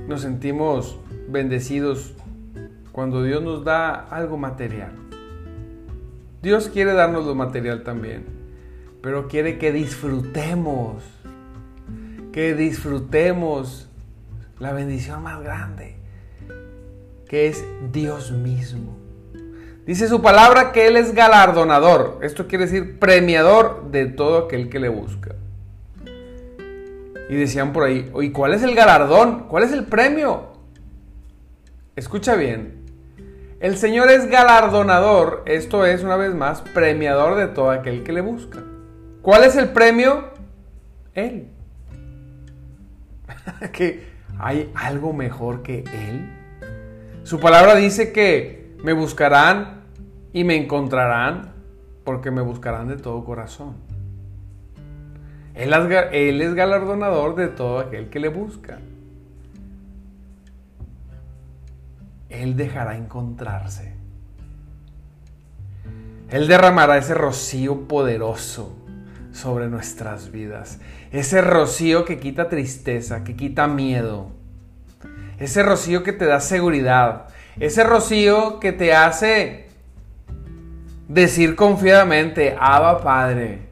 nos 0.09 0.23
sentimos 0.23 0.99
bendecidos 1.29 2.15
cuando 2.93 3.23
Dios 3.23 3.43
nos 3.43 3.65
da 3.65 3.95
algo 3.95 4.37
material. 4.37 4.93
Dios 6.43 6.69
quiere 6.69 6.93
darnos 6.93 7.25
lo 7.27 7.35
material 7.35 7.83
también, 7.83 8.25
pero 9.01 9.29
quiere 9.29 9.59
que 9.59 9.71
disfrutemos, 9.73 11.05
que 12.33 12.55
disfrutemos 12.55 13.89
la 14.59 14.73
bendición 14.73 15.23
más 15.23 15.43
grande, 15.43 15.97
que 17.29 17.49
es 17.49 17.65
Dios 17.93 18.33
mismo. 18.33 18.97
Dice 19.87 20.09
su 20.09 20.23
palabra 20.23 20.73
que 20.73 20.87
Él 20.87 20.97
es 20.97 21.15
galardonador, 21.15 22.19
esto 22.23 22.47
quiere 22.47 22.67
decir 22.67 22.99
premiador 22.99 23.91
de 23.91 24.07
todo 24.07 24.47
aquel 24.47 24.69
que 24.69 24.79
le 24.79 24.89
busca. 24.89 25.37
Y 27.33 27.35
decían 27.35 27.73
por 27.73 27.85
ahí, 27.85 28.13
¿y 28.21 28.31
cuál 28.31 28.53
es 28.53 28.63
el 28.63 28.75
galardón? 28.75 29.45
¿Cuál 29.49 29.65
es 29.65 29.73
el 29.73 29.87
premio? 29.87 30.53
Escucha 31.97 32.35
bien. 32.35 32.85
El 33.59 33.79
Señor 33.79 34.11
es 34.11 34.29
galardonador, 34.29 35.43
esto 35.47 35.87
es 35.87 36.03
una 36.03 36.17
vez 36.17 36.35
más 36.35 36.61
premiador 36.61 37.37
de 37.37 37.47
todo 37.47 37.71
aquel 37.71 38.03
que 38.03 38.13
le 38.13 38.21
busca. 38.21 38.63
¿Cuál 39.23 39.45
es 39.45 39.57
el 39.57 39.71
premio? 39.71 40.29
Él. 41.15 41.49
que 43.73 44.07
hay 44.39 44.71
algo 44.75 45.15
mejor 45.15 45.63
que 45.63 45.85
Él. 45.85 46.29
Su 47.23 47.41
palabra 47.41 47.77
dice 47.77 48.13
que 48.13 48.77
me 48.85 48.93
buscarán 48.93 49.85
y 50.35 50.45
me 50.45 50.57
encontrarán 50.57 51.55
porque 52.05 52.31
me 52.31 52.43
buscarán 52.43 52.89
de 52.89 52.97
todo 52.97 53.25
corazón. 53.25 53.92
Él 55.55 56.41
es 56.41 56.55
galardonador 56.55 57.35
de 57.37 57.49
todo 57.49 57.79
aquel 57.79 58.09
que 58.09 58.21
le 58.21 58.29
busca. 58.29 58.79
Él 62.31 62.57
dejará 62.57 62.97
encontrarse. 62.97 63.93
Él 66.31 66.49
derramará 66.49 66.97
ese 66.97 67.13
rocío 67.13 67.87
poderoso 67.87 68.75
sobre 69.33 69.69
nuestras 69.69 70.33
vidas. 70.33 70.81
Ese 71.11 71.43
rocío 71.43 72.07
que 72.07 72.19
quita 72.19 72.49
tristeza, 72.49 73.23
que 73.23 73.37
quita 73.37 73.67
miedo. 73.67 74.31
Ese 75.39 75.63
rocío 75.63 76.03
que 76.03 76.15
te 76.15 76.25
da 76.25 76.41
seguridad. 76.41 77.29
Ese 77.61 77.85
rocío 77.85 78.61
que 78.61 78.73
te 78.73 78.95
hace 78.95 79.69
decir 81.09 81.55
confiadamente, 81.55 82.57
Abba 82.59 83.03
Padre. 83.03 83.72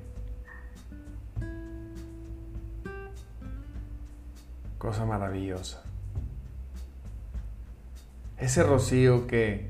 Cosa 4.80 5.04
maravillosa 5.04 5.84
ese 8.40 8.62
rocío 8.62 9.26
que 9.26 9.68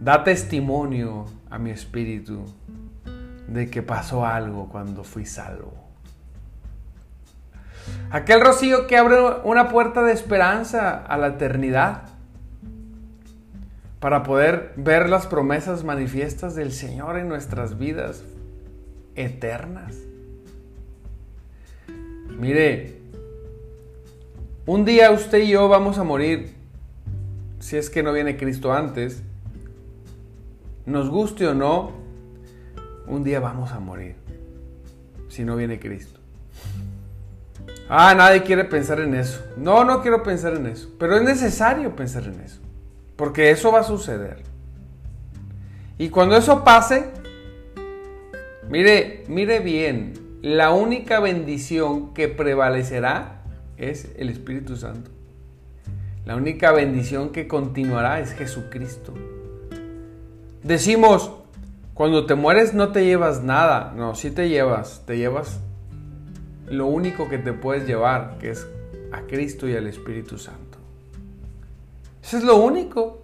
da 0.00 0.24
testimonio 0.24 1.26
a 1.48 1.58
mi 1.58 1.70
espíritu 1.70 2.44
de 3.46 3.70
que 3.70 3.82
pasó 3.82 4.26
algo 4.26 4.68
cuando 4.68 5.04
fui 5.04 5.26
salvo. 5.26 5.72
Aquel 8.10 8.40
rocío 8.40 8.86
que 8.86 8.96
abre 8.96 9.16
una 9.44 9.68
puerta 9.68 10.02
de 10.02 10.12
esperanza 10.12 10.96
a 10.96 11.16
la 11.16 11.28
eternidad 11.28 12.02
para 14.00 14.22
poder 14.22 14.72
ver 14.76 15.08
las 15.08 15.26
promesas 15.26 15.84
manifiestas 15.84 16.54
del 16.54 16.72
Señor 16.72 17.18
en 17.18 17.28
nuestras 17.28 17.78
vidas 17.78 18.24
eternas. 19.14 19.96
Mire, 22.38 22.99
un 24.72 24.84
día 24.84 25.10
usted 25.10 25.38
y 25.38 25.48
yo 25.48 25.68
vamos 25.68 25.98
a 25.98 26.04
morir, 26.04 26.54
si 27.58 27.76
es 27.76 27.90
que 27.90 28.04
no 28.04 28.12
viene 28.12 28.36
Cristo 28.36 28.72
antes, 28.72 29.20
nos 30.86 31.10
guste 31.10 31.48
o 31.48 31.54
no, 31.54 31.90
un 33.08 33.24
día 33.24 33.40
vamos 33.40 33.72
a 33.72 33.80
morir, 33.80 34.14
si 35.28 35.44
no 35.44 35.56
viene 35.56 35.80
Cristo. 35.80 36.20
Ah, 37.88 38.14
nadie 38.14 38.44
quiere 38.44 38.64
pensar 38.64 39.00
en 39.00 39.16
eso. 39.16 39.44
No, 39.56 39.84
no 39.84 40.02
quiero 40.02 40.22
pensar 40.22 40.54
en 40.54 40.66
eso, 40.66 40.88
pero 41.00 41.16
es 41.16 41.24
necesario 41.24 41.96
pensar 41.96 42.22
en 42.22 42.38
eso. 42.38 42.60
Porque 43.16 43.50
eso 43.50 43.72
va 43.72 43.80
a 43.80 43.82
suceder. 43.82 44.44
Y 45.98 46.10
cuando 46.10 46.36
eso 46.36 46.62
pase, 46.62 47.10
mire, 48.68 49.24
mire 49.26 49.58
bien, 49.58 50.38
la 50.42 50.70
única 50.70 51.18
bendición 51.18 52.14
que 52.14 52.28
prevalecerá 52.28 53.39
es 53.80 54.12
el 54.16 54.28
Espíritu 54.28 54.76
Santo. 54.76 55.10
La 56.24 56.36
única 56.36 56.70
bendición 56.70 57.30
que 57.30 57.48
continuará 57.48 58.20
es 58.20 58.32
Jesucristo. 58.32 59.14
Decimos, 60.62 61.32
cuando 61.94 62.26
te 62.26 62.34
mueres 62.34 62.74
no 62.74 62.92
te 62.92 63.04
llevas 63.04 63.42
nada. 63.42 63.92
No, 63.96 64.14
sí 64.14 64.30
te 64.30 64.48
llevas, 64.48 65.02
te 65.06 65.16
llevas 65.16 65.60
lo 66.68 66.86
único 66.86 67.28
que 67.28 67.38
te 67.38 67.52
puedes 67.52 67.86
llevar, 67.86 68.38
que 68.38 68.50
es 68.50 68.66
a 69.12 69.22
Cristo 69.22 69.68
y 69.68 69.74
al 69.74 69.86
Espíritu 69.86 70.38
Santo. 70.38 70.78
Eso 72.22 72.38
es 72.38 72.44
lo 72.44 72.56
único. 72.56 73.22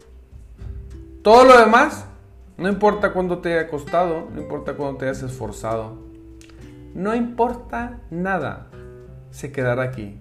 Todo 1.22 1.44
lo 1.44 1.58
demás, 1.58 2.06
no 2.56 2.68
importa 2.68 3.12
cuándo 3.12 3.38
te 3.38 3.54
haya 3.54 3.68
costado, 3.68 4.28
no 4.34 4.40
importa 4.40 4.74
cuándo 4.74 4.98
te 4.98 5.04
hayas 5.06 5.22
esforzado, 5.22 5.96
no 6.94 7.14
importa 7.14 8.00
nada, 8.10 8.68
se 9.30 9.52
quedará 9.52 9.82
aquí. 9.82 10.18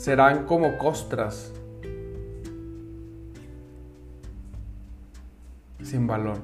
Serán 0.00 0.46
como 0.46 0.78
costras 0.78 1.52
sin 5.82 6.06
valor. 6.06 6.38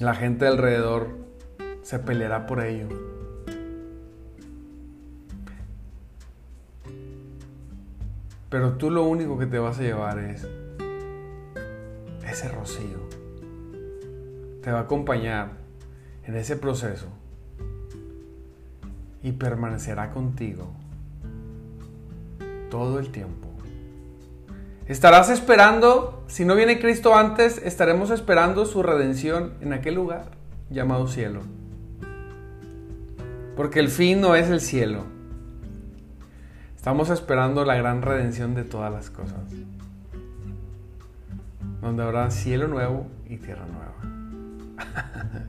La 0.00 0.16
gente 0.16 0.48
alrededor 0.48 1.06
se 1.82 2.00
peleará 2.00 2.48
por 2.48 2.64
ello. 2.64 2.88
Pero 8.50 8.72
tú 8.72 8.90
lo 8.90 9.04
único 9.04 9.38
que 9.38 9.46
te 9.46 9.60
vas 9.60 9.78
a 9.78 9.82
llevar 9.82 10.18
es 10.18 10.48
ese 12.28 12.48
rocío. 12.48 12.98
Te 14.64 14.72
va 14.72 14.80
a 14.80 14.82
acompañar 14.82 15.52
en 16.24 16.34
ese 16.34 16.56
proceso 16.56 17.06
y 19.22 19.30
permanecerá 19.30 20.10
contigo 20.10 20.74
todo 22.70 22.98
el 22.98 23.10
tiempo. 23.10 23.48
Estarás 24.86 25.30
esperando, 25.30 26.24
si 26.28 26.44
no 26.44 26.54
viene 26.54 26.78
Cristo 26.78 27.16
antes, 27.16 27.58
estaremos 27.58 28.10
esperando 28.10 28.66
su 28.66 28.84
redención 28.84 29.54
en 29.60 29.72
aquel 29.72 29.96
lugar 29.96 30.30
llamado 30.70 31.08
cielo. 31.08 31.40
Porque 33.56 33.80
el 33.80 33.88
fin 33.88 34.20
no 34.20 34.36
es 34.36 34.48
el 34.48 34.60
cielo. 34.60 35.04
Estamos 36.76 37.10
esperando 37.10 37.64
la 37.64 37.74
gran 37.74 38.00
redención 38.02 38.54
de 38.54 38.62
todas 38.62 38.92
las 38.92 39.10
cosas. 39.10 39.40
Donde 41.80 42.04
habrá 42.04 42.30
cielo 42.30 42.68
nuevo 42.68 43.08
y 43.28 43.38
tierra 43.38 43.66
nueva. 43.66 43.96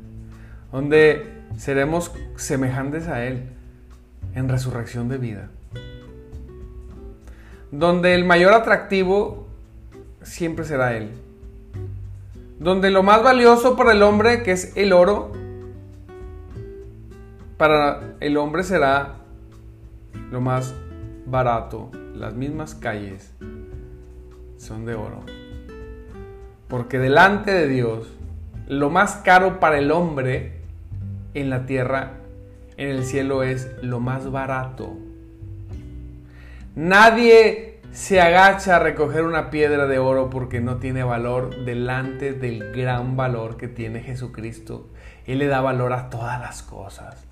Donde 0.71 1.43
seremos 1.57 2.11
semejantes 2.37 3.07
a 3.07 3.23
Él 3.23 3.49
en 4.33 4.49
resurrección 4.49 5.09
de 5.09 5.19
vida. 5.19 5.49
Donde 7.71 8.15
el 8.15 8.25
mayor 8.25 8.53
atractivo 8.53 9.47
siempre 10.21 10.65
será 10.65 10.95
Él. 10.95 11.11
Donde 12.59 12.89
lo 12.91 13.03
más 13.03 13.23
valioso 13.23 13.75
para 13.75 13.91
el 13.91 14.01
hombre, 14.03 14.43
que 14.43 14.51
es 14.51 14.75
el 14.75 14.93
oro, 14.93 15.31
para 17.57 18.15
el 18.19 18.37
hombre 18.37 18.63
será 18.63 19.15
lo 20.31 20.41
más 20.41 20.73
barato, 21.25 21.91
las 22.15 22.33
mismas 22.33 22.75
calles 22.75 23.33
son 24.57 24.85
de 24.85 24.95
oro. 24.95 25.23
Porque 26.67 26.99
delante 26.99 27.51
de 27.51 27.67
Dios, 27.67 28.07
lo 28.67 28.89
más 28.89 29.17
caro 29.17 29.59
para 29.59 29.77
el 29.77 29.91
hombre 29.91 30.59
en 31.33 31.49
la 31.49 31.65
tierra, 31.65 32.13
en 32.75 32.89
el 32.89 33.05
cielo 33.05 33.43
es 33.43 33.71
lo 33.81 33.99
más 33.99 34.31
barato. 34.31 34.97
Nadie 36.77 37.79
se 37.91 38.21
agacha 38.21 38.75
a 38.75 38.79
recoger 38.79 39.23
una 39.23 39.49
piedra 39.49 39.87
de 39.87 39.97
oro 39.97 40.29
porque 40.29 40.61
no 40.61 40.77
tiene 40.77 41.03
valor 41.03 41.65
delante 41.65 42.33
del 42.33 42.71
gran 42.71 43.17
valor 43.17 43.57
que 43.57 43.67
tiene 43.67 44.01
Jesucristo. 44.01 44.87
Él 45.25 45.39
le 45.39 45.47
da 45.47 45.59
valor 45.59 45.91
a 45.91 46.11
todas 46.11 46.39
las 46.39 46.61
cosas. 46.61 47.25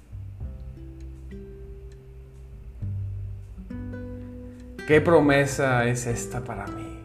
¿Qué 4.88 5.00
promesa 5.00 5.86
es 5.86 6.08
esta 6.08 6.44
para 6.44 6.66
mí? 6.66 7.00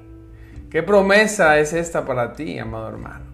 ¿Qué 0.71 0.83
promesa 0.83 1.59
es 1.59 1.75
esta 1.75 2.07
para 2.07 2.33
ti, 2.33 2.59
amado 2.59 2.89
hermano? 2.89 3.27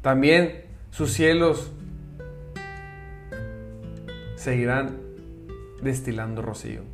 También 0.00 0.64
sus 0.90 1.12
cielos 1.12 1.70
seguirán 4.34 4.98
destilando 5.82 6.42
rocío. 6.42 6.91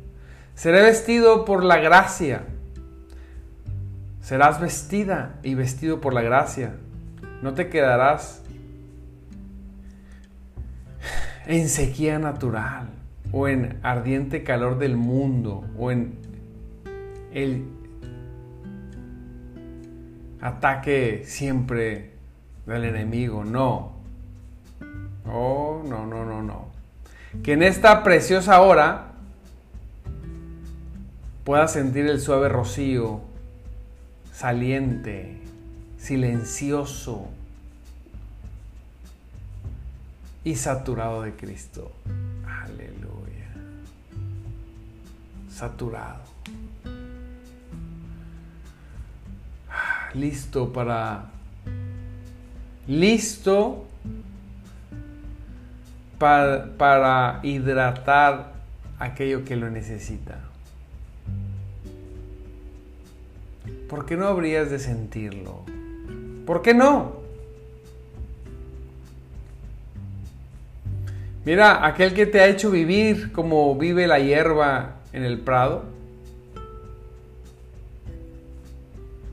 Seré 0.59 0.81
vestido 0.81 1.45
por 1.45 1.63
la 1.63 1.77
gracia. 1.77 2.43
Serás 4.19 4.59
vestida 4.59 5.39
y 5.41 5.53
vestido 5.53 6.01
por 6.01 6.13
la 6.13 6.21
gracia. 6.21 6.75
No 7.41 7.53
te 7.53 7.69
quedarás 7.69 8.43
en 11.47 11.69
sequía 11.69 12.19
natural 12.19 12.89
o 13.31 13.47
en 13.47 13.79
ardiente 13.83 14.43
calor 14.43 14.79
del 14.79 14.97
mundo 14.97 15.63
o 15.77 15.91
en 15.91 16.17
el 17.31 17.63
ataque 20.41 21.23
siempre 21.23 22.15
del 22.65 22.83
enemigo, 22.83 23.45
no. 23.45 23.93
Oh, 25.25 25.81
no, 25.87 26.05
no, 26.05 26.25
no, 26.25 26.43
no. 26.43 26.67
Que 27.43 27.53
en 27.53 27.63
esta 27.63 28.03
preciosa 28.03 28.59
hora 28.59 29.08
pueda 31.49 31.67
sentir 31.67 32.05
el 32.05 32.21
suave 32.21 32.47
rocío 32.47 33.21
saliente, 34.31 35.35
silencioso 35.97 37.27
y 40.43 40.53
saturado 40.53 41.23
de 41.23 41.33
Cristo. 41.33 41.91
Aleluya. 42.45 43.49
Saturado. 45.51 46.21
listo 50.13 50.71
para... 50.71 51.31
Listo 52.85 53.87
para, 56.19 56.77
para 56.77 57.39
hidratar 57.41 58.53
aquello 58.99 59.43
que 59.45 59.55
lo 59.55 59.71
necesita. 59.71 60.41
¿Por 63.89 64.05
qué 64.05 64.15
no 64.15 64.27
habrías 64.27 64.69
de 64.69 64.77
sentirlo? 64.77 65.63
¿Por 66.45 66.61
qué 66.61 66.75
no? 66.75 67.13
Mira, 71.43 71.83
aquel 71.87 72.13
que 72.13 72.27
te 72.27 72.39
ha 72.39 72.47
hecho 72.47 72.69
vivir 72.69 73.31
como 73.31 73.75
vive 73.75 74.05
la 74.05 74.19
hierba 74.19 74.97
en 75.11 75.23
el 75.23 75.39
prado, 75.39 75.85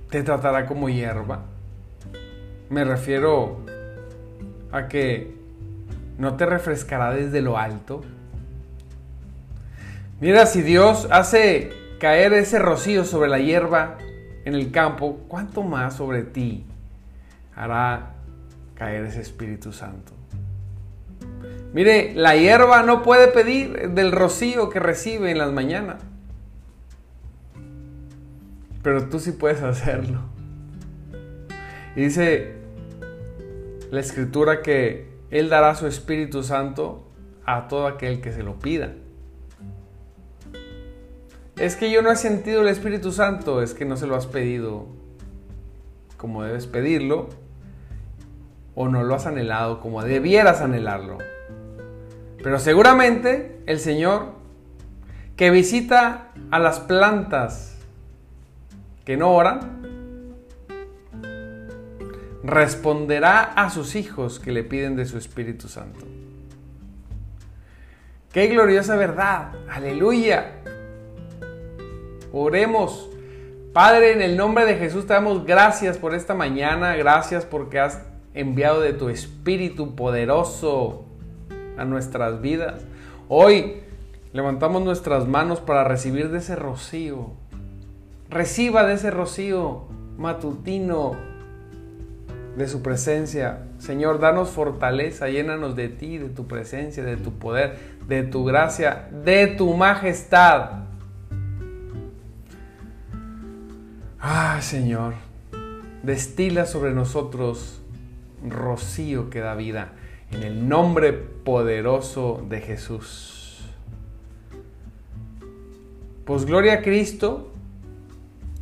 te 0.08 0.22
tratará 0.22 0.64
como 0.64 0.88
hierba. 0.88 1.42
Me 2.70 2.82
refiero 2.84 3.58
a 4.72 4.88
que 4.88 5.36
no 6.16 6.36
te 6.36 6.46
refrescará 6.46 7.12
desde 7.12 7.42
lo 7.42 7.58
alto. 7.58 8.02
Mira, 10.18 10.46
si 10.46 10.62
Dios 10.62 11.08
hace 11.10 11.70
caer 12.00 12.32
ese 12.32 12.58
rocío 12.58 13.04
sobre 13.04 13.28
la 13.28 13.38
hierba 13.38 13.98
en 14.46 14.54
el 14.54 14.70
campo, 14.70 15.24
¿cuánto 15.26 15.64
más 15.64 15.96
sobre 15.96 16.22
ti 16.22 16.64
hará 17.56 18.14
caer 18.76 19.04
ese 19.04 19.20
Espíritu 19.20 19.72
Santo? 19.72 20.12
Mire, 21.72 22.14
la 22.14 22.36
hierba 22.36 22.84
no 22.84 23.02
puede 23.02 23.26
pedir 23.26 23.90
del 23.90 24.12
rocío 24.12 24.70
que 24.70 24.78
recibe 24.78 25.32
en 25.32 25.38
las 25.38 25.52
mañanas. 25.52 26.00
Pero 28.84 29.08
tú 29.08 29.18
sí 29.18 29.32
puedes 29.32 29.62
hacerlo. 29.62 30.20
Y 31.96 32.02
dice 32.02 32.54
la 33.90 33.98
escritura 33.98 34.62
que 34.62 35.10
Él 35.32 35.48
dará 35.48 35.74
su 35.74 35.88
Espíritu 35.88 36.44
Santo 36.44 37.04
a 37.44 37.66
todo 37.66 37.88
aquel 37.88 38.20
que 38.20 38.30
se 38.30 38.44
lo 38.44 38.60
pida. 38.60 38.92
Es 41.56 41.74
que 41.74 41.90
yo 41.90 42.02
no 42.02 42.10
he 42.12 42.16
sentido 42.16 42.60
el 42.60 42.68
Espíritu 42.68 43.12
Santo, 43.12 43.62
es 43.62 43.72
que 43.72 43.86
no 43.86 43.96
se 43.96 44.06
lo 44.06 44.14
has 44.14 44.26
pedido 44.26 44.86
como 46.18 46.42
debes 46.42 46.66
pedirlo, 46.66 47.28
o 48.74 48.88
no 48.88 49.04
lo 49.04 49.14
has 49.14 49.26
anhelado 49.26 49.80
como 49.80 50.02
debieras 50.02 50.60
anhelarlo. 50.60 51.18
Pero 52.42 52.58
seguramente 52.58 53.62
el 53.66 53.80
Señor, 53.80 54.32
que 55.36 55.50
visita 55.50 56.28
a 56.50 56.58
las 56.58 56.80
plantas 56.80 57.78
que 59.06 59.16
no 59.16 59.32
oran, 59.32 60.36
responderá 62.42 63.42
a 63.42 63.70
sus 63.70 63.94
hijos 63.96 64.38
que 64.38 64.52
le 64.52 64.62
piden 64.62 64.94
de 64.94 65.06
su 65.06 65.16
Espíritu 65.16 65.68
Santo. 65.68 66.04
Qué 68.30 68.46
gloriosa 68.48 68.96
verdad. 68.96 69.52
Aleluya. 69.70 70.65
Oremos. 72.38 73.08
Padre, 73.72 74.12
en 74.12 74.20
el 74.20 74.36
nombre 74.36 74.66
de 74.66 74.74
Jesús 74.74 75.06
te 75.06 75.14
damos 75.14 75.46
gracias 75.46 75.96
por 75.96 76.14
esta 76.14 76.34
mañana. 76.34 76.94
Gracias 76.94 77.46
porque 77.46 77.80
has 77.80 78.02
enviado 78.34 78.82
de 78.82 78.92
tu 78.92 79.08
Espíritu 79.08 79.94
poderoso 79.94 81.06
a 81.78 81.86
nuestras 81.86 82.42
vidas. 82.42 82.82
Hoy 83.30 83.76
levantamos 84.34 84.84
nuestras 84.84 85.26
manos 85.26 85.60
para 85.60 85.84
recibir 85.84 86.28
de 86.28 86.38
ese 86.38 86.56
rocío. 86.56 87.30
Reciba 88.28 88.84
de 88.84 88.92
ese 88.92 89.10
rocío 89.10 89.84
matutino 90.18 91.16
de 92.54 92.68
su 92.68 92.82
presencia. 92.82 93.62
Señor, 93.78 94.20
danos 94.20 94.50
fortaleza, 94.50 95.30
llénanos 95.30 95.74
de 95.74 95.88
ti, 95.88 96.18
de 96.18 96.28
tu 96.28 96.46
presencia, 96.46 97.02
de 97.02 97.16
tu 97.16 97.32
poder, 97.38 97.78
de 98.06 98.24
tu 98.24 98.44
gracia, 98.44 99.08
de 99.24 99.46
tu 99.46 99.72
majestad. 99.72 100.85
Ah, 104.28 104.60
Señor, 104.60 105.14
destila 106.02 106.66
sobre 106.66 106.92
nosotros 106.92 107.80
rocío 108.44 109.30
que 109.30 109.38
da 109.38 109.54
vida. 109.54 109.92
En 110.32 110.42
el 110.42 110.68
nombre 110.68 111.12
poderoso 111.12 112.44
de 112.48 112.60
Jesús. 112.60 113.60
Pues 116.24 116.44
gloria 116.44 116.72
a 116.72 116.82
Cristo, 116.82 117.52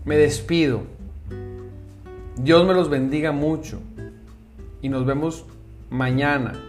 me 0.05 0.19
despido. 0.19 0.83
Dios 2.37 2.67
me 2.67 2.75
los 2.75 2.91
bendiga 2.91 3.33
mucho 3.33 3.81
y 4.83 4.91
nos 4.91 5.07
vemos 5.07 5.47
mañana 5.89 6.61